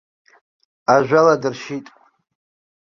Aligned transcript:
Ажәала 0.93 1.41
дыршьит. 1.41 1.85